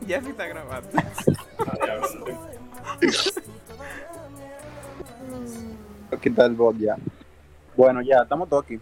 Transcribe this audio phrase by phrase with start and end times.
[0.06, 0.88] ya se está grabando.
[6.12, 6.96] Aquí está el bot ya.
[7.76, 8.78] Bueno, ya, estamos todos aquí.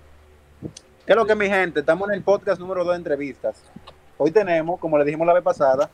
[1.06, 1.80] ¿Qué es lo que mi gente?
[1.80, 3.64] Estamos en el podcast número 2 de entrevistas.
[4.18, 5.88] Hoy tenemos, como le dijimos la vez pasada,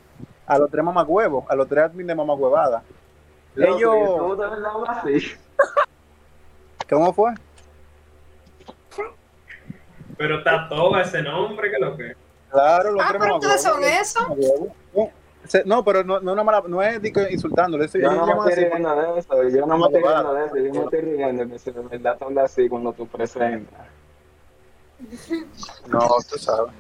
[0.47, 2.83] a los tres mamagüevos, a los tres admin de mamagüevada.
[3.57, 3.95] Ellos...
[6.89, 7.35] ¿Cómo fue?
[10.17, 12.17] Pero está todo ese nombre que lo que.
[12.51, 14.21] Claro, los Ah, pero ustedes son eso.
[15.65, 17.85] No, pero no, no, es una mala- no es di que insultándole.
[17.87, 20.35] eso- Yo ellos no me estoy riendo de eso, yo no me estoy Mamá, riendo
[20.35, 23.87] de eso, yo me estoy riendo que si de verdad habla así cuando tú presentas.
[25.87, 26.73] No, tú sabes.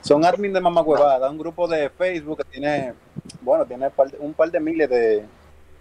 [0.00, 2.94] Son admin de mamagüevada, un grupo de Facebook que tiene,
[3.40, 5.24] bueno, tiene par de- un par de miles de,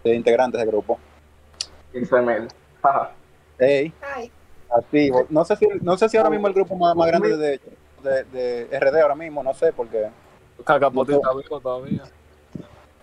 [0.03, 0.99] de integrantes de grupo.
[1.91, 2.47] 15 mil.
[2.81, 3.11] Jaja.
[3.59, 4.31] Ey, Ay,
[4.75, 7.59] así, no sé si, no sé si ahora mismo el grupo más, más grande de,
[8.03, 10.07] de, de RD ahora mismo, no sé, porque,
[10.65, 12.03] Cacapote está vivo todavía.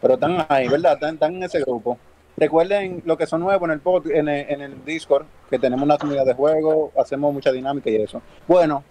[0.01, 0.95] pero están ahí, ¿verdad?
[0.95, 1.99] Están, están en ese grupo.
[2.37, 5.85] Recuerden lo que son nuevos en el, pod, en el en el Discord, que tenemos
[5.85, 8.23] una comunidad de juego, hacemos mucha dinámica y eso.
[8.49, 8.83] Bueno,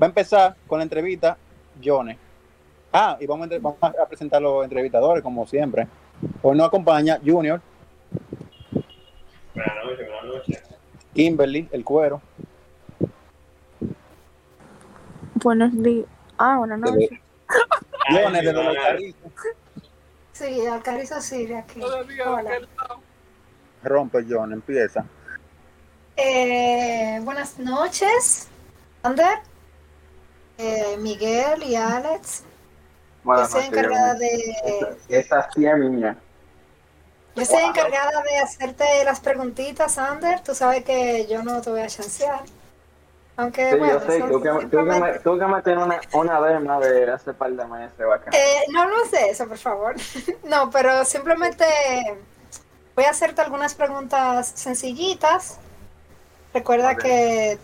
[0.00, 1.36] va a empezar con la entrevista
[1.84, 2.16] Jones.
[2.92, 5.86] Ah, y vamos a, entre- vamos a presentar los entrevistadores, como siempre.
[6.42, 7.60] Hoy nos acompaña Junior,
[9.54, 10.62] Buenas noches, buenas noches.
[11.14, 12.20] Kimberly, el cuero,
[15.42, 16.06] Buenos días.
[16.38, 17.10] Ah, buenas noches.
[18.10, 18.78] Jones de los madre.
[18.82, 19.32] Carrizos,
[20.32, 21.80] sí, Alcarizo Siria aquí.
[21.80, 22.50] Todavía Hola.
[23.82, 25.04] rompe John, empieza.
[26.16, 28.48] Eh, buenas noches,
[29.02, 29.38] Ander,
[30.56, 32.44] eh, Miguel y Alex.
[33.22, 35.72] Bueno, Yo soy encargada yo- de, Esa sí es
[37.34, 40.40] yo soy encargada de hacerte las preguntitas, Ander.
[40.40, 42.40] Tú sabes que yo no te voy a chancear.
[43.38, 45.84] Aunque Sí, bueno, yo sé, tú que, tú que simplemente- me, tú que me tienes
[45.84, 48.32] una, una dema de hace par de meses bacán.
[48.34, 49.94] Eh, no hablemos de eso, por favor.
[50.44, 51.66] no, pero simplemente
[52.94, 55.58] voy a hacerte algunas preguntas sencillitas.
[56.54, 57.58] Recuerda que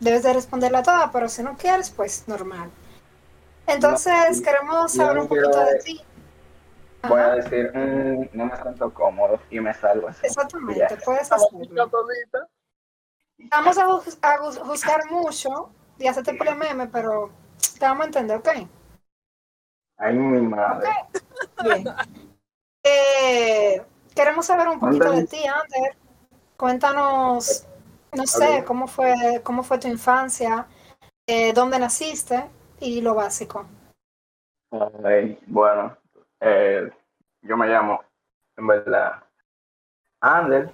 [0.00, 2.70] debes de responderla toda, pero si no quieres, pues normal.
[3.66, 6.00] Entonces, No, queremos saber no un poquito de ti.
[7.06, 10.26] Voy a decir, mm, no me siento cómodo y me salgo así.
[10.26, 11.90] exactamente, puedes hacerlo.
[13.50, 17.30] Vamos a, juz- a juz- juzgar mucho y hacerte por el meme, pero
[17.78, 18.48] te vamos a entender, ¿ok?
[19.98, 20.88] Ay, mi madre.
[21.62, 21.84] Bien.
[22.84, 23.82] Eh,
[24.14, 25.96] queremos saber un poquito de ti, Ander.
[26.56, 27.66] Cuéntanos,
[28.12, 30.66] no sé, cómo fue, cómo fue tu infancia,
[31.26, 32.48] eh, dónde naciste
[32.80, 33.66] y lo básico.
[35.04, 35.96] Ay, bueno,
[36.40, 36.90] eh,
[37.42, 38.02] yo me llamo,
[38.56, 39.22] en verdad,
[40.20, 40.70] Ander,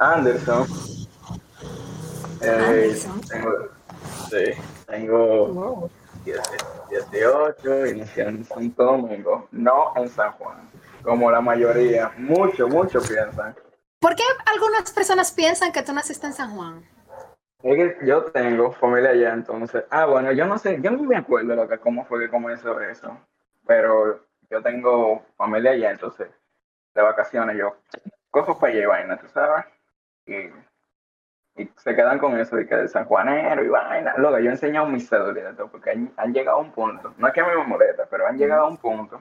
[0.00, 0.66] Anderson.
[2.44, 3.20] Eh, Anderson.
[3.22, 3.50] tengo,
[4.30, 4.44] sí,
[4.86, 5.90] tengo Wow.
[6.90, 10.70] 18 y nací en Santo Domingo, no en San Juan,
[11.02, 13.54] como la mayoría, mucho, mucho piensan.
[14.00, 16.84] ¿Por qué algunas personas piensan que tú naciste en San Juan?
[17.62, 21.16] Es que yo tengo familia allá, entonces, ah, bueno, yo no sé, yo no me
[21.16, 23.16] acuerdo lo que, cómo fue que comenzó eso,
[23.66, 26.28] pero yo tengo familia allá, entonces,
[26.94, 27.76] de vacaciones yo
[28.30, 29.64] cojo para allá y vaina, tú sabes,
[30.26, 30.50] y,
[31.56, 34.14] y se quedan con eso de que de San Juanero y vaina.
[34.16, 37.14] Luego yo he enseñado mis cédulas y todo, porque han, han llegado a un punto,
[37.16, 39.20] no es que a mí me molesta, pero han llegado a un punto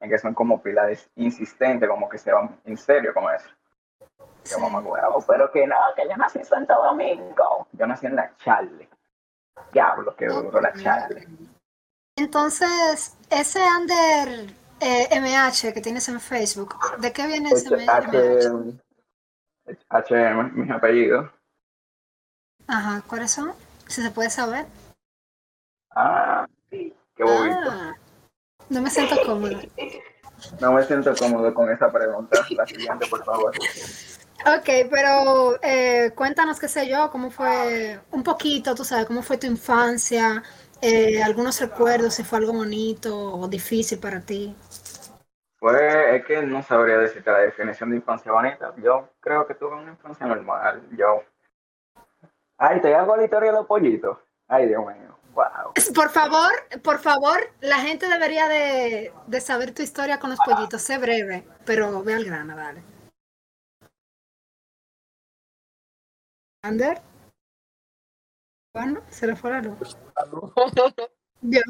[0.00, 3.48] en que son como pilares insistentes, como que se van en serio con eso.
[4.44, 7.66] Yo, mamá, huevo, pero que no, que yo nací en Santo Domingo.
[7.72, 8.88] Yo nací en la Charle.
[9.72, 11.26] Diablo, que duro la Charle.
[12.16, 14.50] Entonces, ese Ander
[14.80, 18.80] eh, MH que tienes en Facebook, ¿de qué viene ese H, MH?
[19.88, 21.30] H, HM, mis apellidos.
[22.66, 23.52] Ajá, ¿cuáles son?
[23.86, 24.66] Si se puede saber.
[25.90, 27.70] Ah, sí, qué bobito.
[27.70, 27.94] Ah,
[28.68, 29.60] no me siento cómoda.
[30.60, 32.40] No me siento cómodo con esa pregunta.
[32.50, 33.52] La siguiente, por favor.
[34.46, 39.38] Ok, pero eh, cuéntanos, qué sé yo, cómo fue, un poquito, tú sabes, cómo fue
[39.38, 40.42] tu infancia,
[40.82, 44.54] eh, algunos recuerdos, si fue algo bonito o difícil para ti.
[45.58, 48.74] Pues es que no sabría decirte la definición de infancia bonita.
[48.76, 50.82] Yo creo que tuve una infancia normal.
[50.90, 51.22] Yo.
[52.58, 54.18] Ay, te hago la historia de los pollitos.
[54.48, 55.18] Ay, Dios mío.
[55.34, 55.72] Wow.
[55.94, 56.52] Por favor,
[56.82, 60.80] por favor, la gente debería de, de saber tu historia con los pollitos.
[60.80, 62.84] Sé breve, pero ve al grano, dale.
[66.62, 67.02] Ander.
[68.72, 69.96] Bueno, se le fue la luz.
[71.46, 71.60] Ya.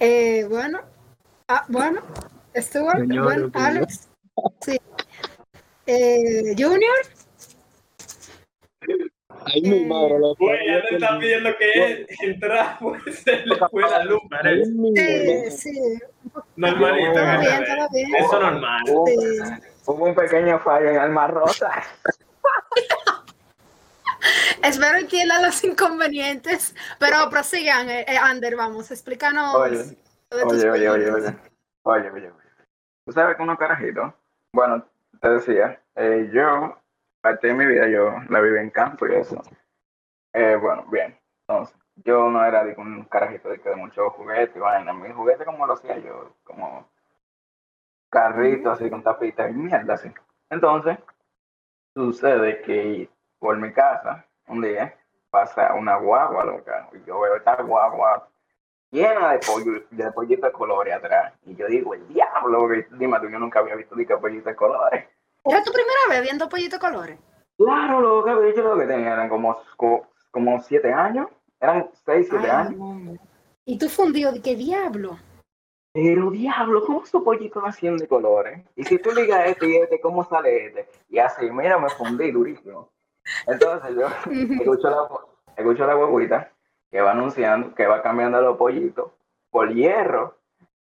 [0.00, 0.80] Eh, bueno,
[1.46, 2.02] ah, bueno,
[2.56, 3.50] Stuart, Señor, bueno.
[3.54, 4.08] Alex,
[4.60, 4.76] sí.
[5.86, 6.96] Eh, Junior,
[9.44, 13.82] Ahí mi madre lo Güey, ya te está pidiendo que entra, pues se le fue
[13.82, 14.70] la luz, parece.
[14.72, 15.80] mi Sí, sí.
[16.56, 17.64] Normalito, Todo que bien,
[18.10, 18.26] todo.
[18.26, 18.82] Eso normal.
[18.88, 19.38] Hubo, Sí.
[19.86, 21.70] hubo un pequeño fallo en Alma Rosa.
[24.62, 29.54] Espero entiendan los inconvenientes, pero prosigan, eh, eh, Ander, vamos, explícanos.
[29.54, 29.78] Oye,
[30.30, 31.36] Oye, oye, oye, oye.
[31.84, 32.48] Oye, oye, oye.
[33.06, 34.12] ¿Tú sabes que unos carajitos?
[34.52, 34.84] Bueno,
[35.22, 36.76] te decía, eh, yo,
[37.20, 39.42] parte de mi vida, yo la viví en campo y eso.
[40.32, 41.18] Eh, bueno, bien.
[41.46, 44.92] Entonces, yo no era de un carajito de que de muchos juguetes vaina.
[44.92, 46.88] Mis juguetes como lo hacía yo, como
[48.10, 50.12] carritos así con tapitas y mierda así.
[50.50, 50.98] Entonces,
[51.94, 54.94] sucede que por mi casa, un día,
[55.30, 56.88] pasa una guagua loca.
[56.92, 58.28] Y yo veo esta guagua
[58.90, 61.34] llena de pollo, de pollito de colores atrás.
[61.44, 64.56] Y yo digo, el diablo, dime tú, yo nunca había visto de que pollito de
[64.56, 65.04] colores.
[65.48, 67.18] ¿Era tu primera vez viendo Pollito Colores?
[67.56, 71.28] Claro, lo que yo lo que tenía eran como, co- como siete años,
[71.60, 73.18] eran seis, siete Ay, años.
[73.64, 75.18] Y tú fundido, ¿de qué diablo?
[75.92, 78.64] Pero diablo, ¿cómo esos pollitos nacían de colores?
[78.76, 80.88] Y si tú ligas este y este, ¿cómo sale este?
[81.08, 82.90] Y así, mira, me fundí durísimo.
[83.46, 84.06] Entonces yo
[84.60, 85.08] escucho la,
[85.56, 86.52] escucho la huevita
[86.90, 89.10] que va anunciando que va cambiando los pollitos
[89.50, 90.36] por hierro.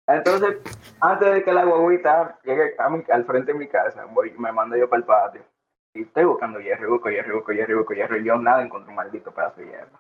[0.10, 0.58] Entonces,
[1.00, 4.52] antes de que la huevita llegue a mi- al frente de mi casa, voy, me
[4.52, 5.42] mando yo para el patio.
[5.94, 8.64] Y estoy buscando hierro, y busco hierro, busco hierro, y busco hierro, y yo nada
[8.64, 10.00] encontré un maldito pedazo de hierro.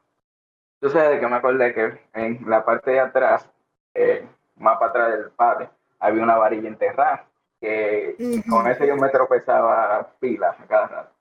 [0.81, 3.49] Entonces, de que me acordé que en la parte de atrás,
[3.93, 5.69] eh, más para atrás del patio,
[5.99, 7.25] había una varilla enterrada,
[7.61, 8.15] que
[8.49, 11.11] con eso yo me tropezaba pilas a cada rato.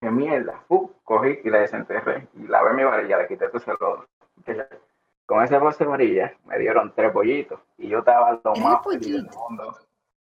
[0.00, 0.60] ¡Qué mierda!
[0.68, 2.28] Uh, cogí y la desenterré.
[2.34, 3.62] Y lavé mi varilla, le quité todo
[4.44, 4.64] los...
[5.26, 7.60] Con ese de varilla me dieron tres pollitos.
[7.78, 9.76] Y yo estaba lo ¿Tres más feliz del mundo.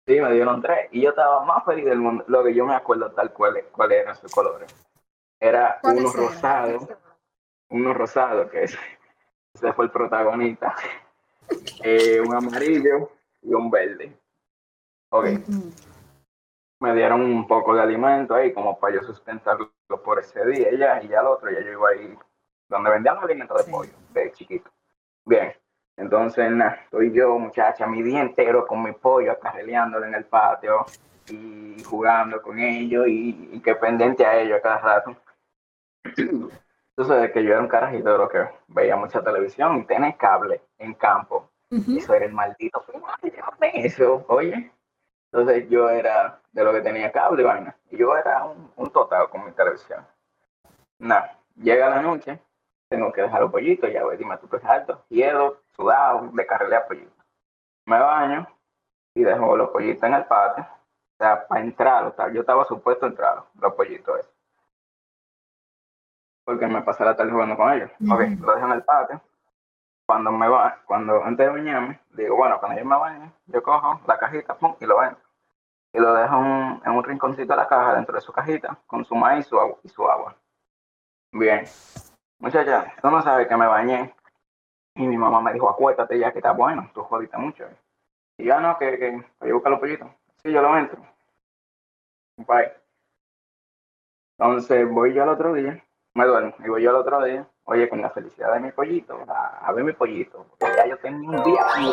[0.05, 0.87] Sí, me dieron tres.
[0.91, 2.23] Y yo estaba más feliz del mundo.
[2.27, 4.73] Lo que yo me acuerdo tal cual cuáles eran sus colores.
[5.39, 6.87] Era ¿Cuáles uno rosado.
[7.69, 8.79] Uno rosado, que ese,
[9.53, 10.75] ese fue el protagonista.
[11.81, 13.09] Eh, un amarillo
[13.41, 14.13] y un verde.
[15.11, 15.27] Ok
[16.79, 19.71] me dieron un poco de alimento ahí como para yo sustentarlo
[20.03, 22.17] por ese día ya, y ya el otro, ya yo iba ahí
[22.69, 23.71] donde vendían alimento de Sí.
[23.71, 24.69] pollo, de chiquito.
[25.27, 25.53] Bien,
[25.97, 30.87] entonces nada, estoy yo, muchacha, mi día entero con mi pollo acarreleándolo en el patio
[31.27, 35.17] y jugando con ellos y, y que pendiente a ellos a cada rato.
[36.15, 38.39] Entonces, de que yo era un carajito de lo que
[38.69, 41.97] veía mucha televisión y tenía cable en campo Ujú.
[41.97, 42.81] eso era el maldito
[43.73, 44.71] eso, oye.
[45.29, 47.75] Entonces yo era de lo que tenía cable y vaina.
[47.91, 50.07] Y yo era un, un total con mi televisión.
[50.99, 52.39] Nada, llega la noche,
[52.89, 56.45] tengo que dejar los pollitos, ya voy, dime tú que es alto, hielo, sudado, de
[56.45, 57.25] carrera pollitos.
[57.85, 58.47] Me baño
[59.13, 60.63] y dejo los pollitos en el patio.
[60.63, 64.33] O sea, para entrar, yo estaba supuesto a entrar, los pollitos esos.
[66.45, 67.91] Porque me pasé la tarde jugando con ellos.
[68.09, 68.45] Ok, Ujú.
[68.45, 69.21] lo dejo en el patio
[70.07, 73.99] cuando me va, cuando antes de bañarme, digo, bueno, cuando yo me bañe, yo cojo
[74.07, 75.21] la cajita, pum, y lo entro.
[75.91, 79.03] Y lo dejo en, en un rinconcito de la caja, dentro de su cajita, con
[79.03, 79.77] su maíz y su agua.
[79.83, 80.35] Y su agua.
[81.33, 81.65] Bien.
[82.39, 84.13] Muchacha, tú no sabes que me bañé.
[84.95, 87.65] Y mi mamá me dijo, acuéstate ya que está bueno, tú jodiste mucho.
[88.37, 90.07] Y yo, "Ah, no, que, que voy a buscar los pollitos.
[90.43, 90.99] Sí, yo lo entro.
[92.37, 92.71] Bye.
[94.39, 97.89] Entonces voy yo al otro día, me duermo, y voy yo al otro día, oye,
[97.89, 101.27] con la felicidad de mi pollito, a, a ver mi pollito, porque ya yo tengo
[101.31, 101.91] un día aquí.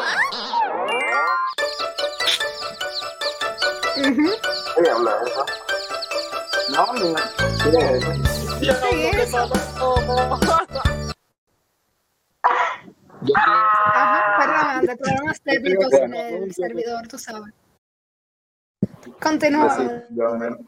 [4.00, 4.30] Ujú.
[4.78, 5.44] Oye, habla de eso.
[6.70, 7.20] No, mira,
[7.64, 8.86] mira eso.
[8.90, 9.48] ¿qué eso.
[9.48, 10.02] pasó?
[13.22, 17.54] Yo Ajá, perdón, problemas técnicos en el servidor, tú sabes.
[19.20, 19.68] Continúa.
[19.68, 20.58] Yo, sí, yo, no-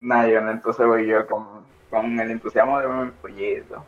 [0.00, 3.84] nada, yo no, entonces voy yo con, con el entusiasmo de ver mi pollito.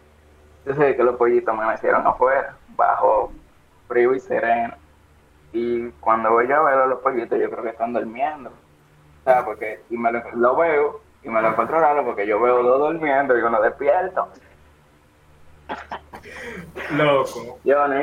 [0.64, 3.32] Yo sé que los pollitos me nacieron afuera, bajo
[3.88, 4.74] frío y sereno.
[5.52, 8.50] Y cuando voy yo a ver a los pollitos, yo creo que están durmiendo.
[8.50, 12.40] O sea, porque y me lo, lo veo y me lo encuentro raro porque yo
[12.40, 14.28] veo dos durmiendo y uno despierto.
[16.92, 17.58] Loco.
[17.64, 17.96] ¿no?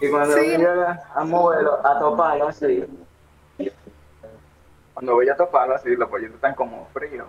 [0.00, 0.56] Y cuando Sí.
[0.56, 2.84] voy a, a moverlo, a toparlo así,
[4.94, 7.26] cuando voy a toparlo así, los pollitos están como fríos.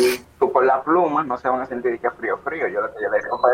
[0.00, 2.68] Y tú por la pluma no se van a sentir que frío, frío.
[2.68, 3.50] Yo lo que yo le digo fue,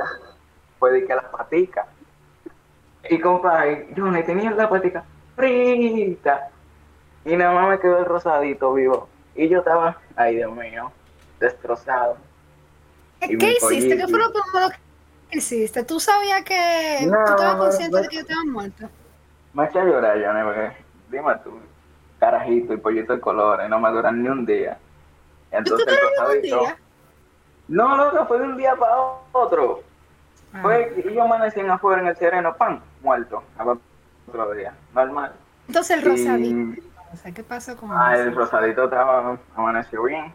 [0.79, 1.87] fue de que las paticas.
[3.11, 5.05] Y compadre, yo no tenía la patica
[5.37, 6.51] frita.
[7.25, 9.09] Y nada más me quedó el rosadito vivo.
[9.39, 10.91] Y yo estaba, ay Dios mío,
[11.39, 12.17] destrozado.
[13.21, 13.97] ¿Qué, y hiciste?
[13.97, 14.69] ¿Qué fue lo primero
[15.31, 15.85] que hiciste?
[15.85, 18.03] ¿Tú sabías que No, tú estabas no, consciente no.
[18.03, 18.91] de que yo estaba muerto?
[19.55, 20.73] Me echa a llorar, Johnny, porque
[21.09, 21.59] dime tú,
[22.19, 24.77] carajito y pollito de colores, no me duran ni un día.
[25.51, 26.77] ¿Tú Entonces te el un día?
[27.69, 28.97] No, loco, fue de un día para
[29.33, 29.83] otro.
[30.53, 33.45] Ah, Fue que yo amanecí afuera en el sereno, pan, muerto.
[33.57, 33.79] Al
[34.27, 35.33] otro día, normal.
[35.69, 40.33] Entonces el Y- rosadito, o sea, ¿qué pasó con Ah, el rosadito estaba, amaneció bien.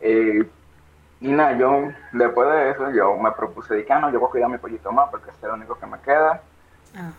[0.00, 0.48] Eh,
[1.20, 4.30] y nada, yo, después de eso, yo me propuse, dije, ah, no, yo voy a
[4.30, 6.40] cuidar mi pollito más porque es el único que me queda.
[6.96, 7.12] Ah,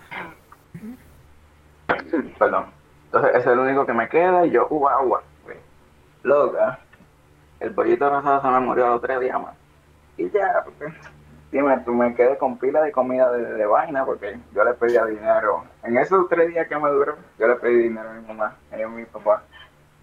[2.37, 2.65] Perdón.
[3.05, 5.21] Entonces, ese es el único que me queda y yo, uva, uva.
[6.23, 6.79] Loca,
[7.59, 9.55] el pollito rosado se me murió a los tres días más.
[10.17, 10.93] Y ya, porque,
[11.53, 15.05] dime, tú me quedé con pila de comida de, de vaina porque yo le pedía
[15.05, 15.63] dinero.
[15.83, 18.81] En esos tres días que me duró, yo le pedí dinero a mi mamá y
[18.81, 19.43] a mi papá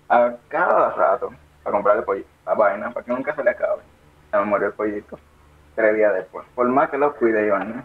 [0.09, 3.83] a cada rato para comprarle pollito, la vaina, para que nunca se le acabe.
[4.31, 5.19] Se me murió el pollito
[5.75, 6.47] tres días después.
[6.55, 7.83] Por más que lo cuide yo, ¿no?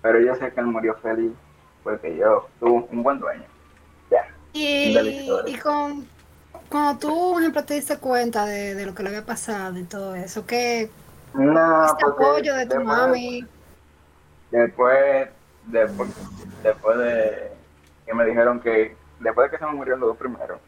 [0.00, 1.32] Pero yo sé que él murió feliz
[1.82, 3.44] porque yo tuve un buen dueño.
[4.10, 4.26] Ya.
[4.54, 4.96] Y,
[5.46, 6.06] y con,
[6.70, 9.84] cuando tú, por ejemplo, te diste cuenta de, de lo que le había pasado y
[9.84, 10.90] todo eso, ¿qué
[11.34, 13.46] No, este apoyo de tu después- mami?
[14.50, 15.28] Después,
[15.66, 16.10] después,
[16.62, 17.52] después de
[18.06, 20.60] que me dijeron que, después de que se me murieron los dos primeros,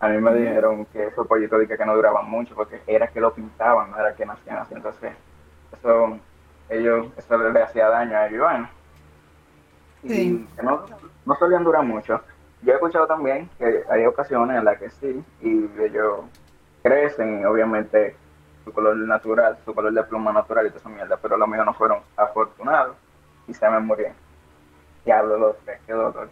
[0.00, 3.20] a mí me dijeron que esos pollitos dije que no duraban mucho porque era que
[3.20, 4.74] lo pintaban, no era que nacían así.
[4.74, 5.12] Entonces,
[5.76, 6.18] eso,
[6.68, 8.36] ellos, eso les hacía daño a ellos.
[8.36, 8.68] y bueno.
[10.02, 10.48] Y Sí.
[10.62, 10.84] no,
[11.24, 12.20] no solían durar mucho.
[12.62, 16.20] Yo he escuchado también que hay ocasiones en las que sí, y ellos
[16.82, 18.16] crecen, obviamente
[18.66, 21.64] su color natural, su color de pluma natural y toda esa mierda, pero los míos
[21.64, 22.96] no fueron afortunados
[23.46, 24.16] y se me murieron.
[25.04, 26.28] Diablo, los tres, qué dolor.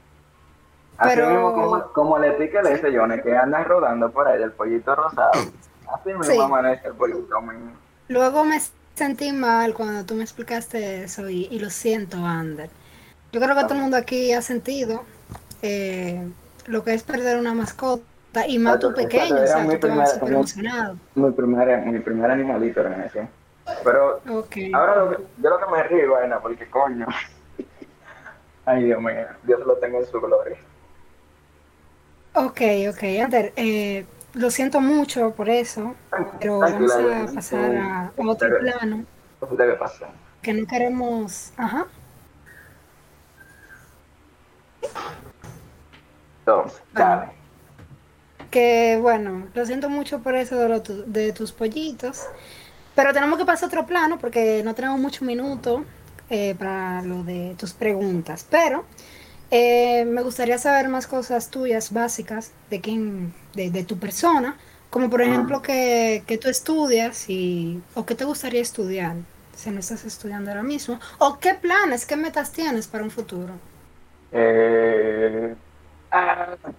[0.99, 4.43] Así Pero- mismo como, como le pique le dice Johnny, que anda rodando por ahí
[4.43, 5.31] el pollito rosado.
[5.93, 6.39] Así mismo Sí.
[6.41, 7.41] amanece el pollito.
[8.09, 8.61] Luego me
[8.97, 12.69] sentí mal cuando tú me explicaste eso y, y lo siento, Ander.
[13.33, 15.05] Yo creo que todo el mundo aquí ha sentido
[15.63, 16.29] eh,
[16.67, 18.03] lo que es perder una mascota
[18.49, 20.97] y más tú pequeño, o sea, mi tú vas primera- mi- emocionado.
[21.15, 23.29] Mi primer, mi primer animalito era ese.
[23.85, 24.21] Pero
[24.73, 27.07] ahora lo que, yo lo que me río, vaina, porque coño.
[28.67, 30.57] Ay, Dios mío, Dios lo tenga en su gloria.
[32.35, 32.61] Ok,
[32.91, 35.95] ok, Ander, eh, lo siento mucho por eso,
[36.41, 39.05] pero vamos a pasar a, otro plano
[39.51, 40.11] debe pasar.
[40.43, 41.53] que no queremos.
[41.57, 41.87] Ajá.
[46.41, 47.33] Entonces, dale.
[48.55, 52.23] Que bueno, lo siento mucho por eso de, tus pollitos.
[52.95, 55.85] Pero tenemos que pasar a otro plano porque no tenemos mucho minuto
[56.31, 58.47] eh, para lo de tus preguntas.
[58.49, 58.85] Pero
[59.51, 64.57] eh, me gustaría saber más cosas tuyas básicas de quién, de, tu persona.
[64.89, 69.17] Como por ejemplo que, que tú estudias y, o qué te gustaría estudiar
[69.57, 71.01] si no estás estudiando ahora mismo.
[71.19, 73.55] O qué planes, qué metas tienes para un futuro.
[74.31, 75.57] Eh,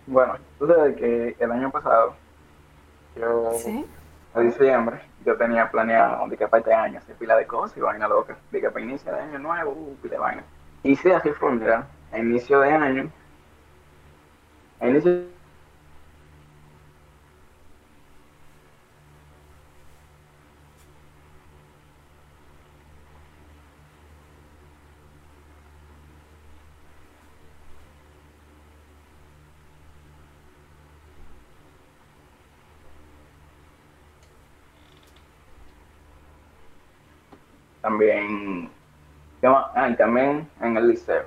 [0.08, 2.16] bueno, sabes que el año pasado,
[3.16, 3.86] yo, ¿Sí?
[4.34, 7.82] a diciembre, yo tenía planeado de que para este año hacer pila de cosas y
[7.82, 8.38] vaina loca.
[8.52, 10.44] De que para inicio de año nuevo, uh, pila de vaina.
[10.84, 13.12] Y sí, así fue, mira, a inicio de año,
[14.80, 15.24] a inicio
[37.86, 38.68] también,
[39.40, 39.68] ¿qué más?
[39.76, 41.24] Ah, y también en el liceo.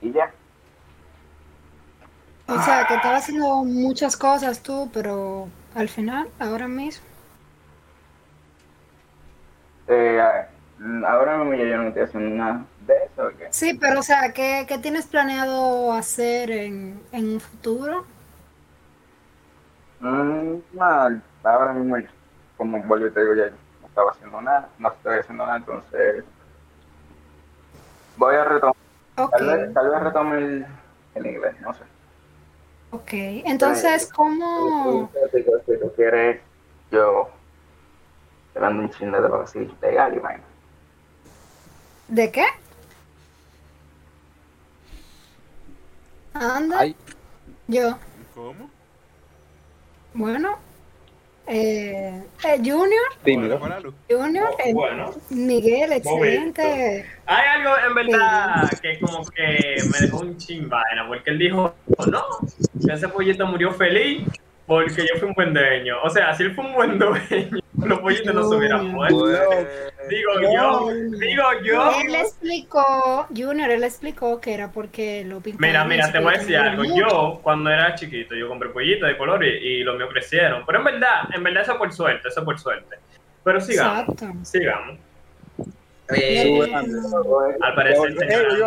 [0.00, 0.34] Y ya.
[2.48, 7.06] O sea, que estaba haciendo muchas cosas tú, pero al final, ahora mismo.
[9.86, 10.20] Eh,
[11.06, 13.26] ahora mismo yo no estoy haciendo nada de eso.
[13.26, 13.50] ¿o qué?
[13.50, 18.06] Sí, pero o sea, ¿qué, qué tienes planeado hacer en, en un futuro?
[20.00, 21.96] Mm, nada, ahora mismo,
[22.56, 23.52] como vuelvo y te digo, ya
[23.98, 26.24] estaba haciendo nada, no estoy haciendo nada, entonces
[28.16, 28.76] voy a retomar,
[29.16, 30.66] tal vez, tal vez retome el,
[31.16, 31.82] el inglés, no sé.
[32.92, 33.12] ok.
[33.44, 35.10] Entonces, ¿cómo?
[35.32, 36.40] Si tú- si tú quieres,
[36.92, 37.28] yo
[38.54, 40.44] te mando un chingo de lo así, legal y vaina.
[42.06, 42.46] ¿De qué?
[46.34, 46.94] Anda, Ay,
[47.66, 47.98] yo.
[48.34, 48.70] ¿Cómo?
[50.14, 50.56] Bueno,
[51.48, 53.94] eh, eh, Junior, Lu.
[54.08, 56.60] Junior, eh, Bueno, Miguel, Momento.
[56.62, 57.06] excelente.
[57.26, 61.74] hay algo en verdad que como que me dejó un chin vaina, porque él dijo,
[62.10, 62.24] no,
[62.92, 64.22] ese pollito murió feliz
[64.66, 65.96] porque yo fui un buen dueño.
[66.04, 69.26] O sea, si él fue un buen dueño, los pollitos no se hubieran muerto.
[70.08, 71.90] Digo yo, digo yo.
[72.00, 75.68] Él explicó, Junior, él explicó que era porque lo pintaron.
[75.68, 76.84] Mira, mira, te voy a decir algo.
[76.84, 80.64] Yo, cuando era chiquito, yo compré pollitos de color y, y los míos crecieron.
[80.66, 82.96] Pero en verdad, en verdad eso por suerte, eso por suerte.
[83.44, 84.26] Pero sigamos, Exacto.
[84.42, 84.98] sigamos.
[86.14, 86.98] Eh, ande.
[87.60, 88.58] Al parecer, Eh, señor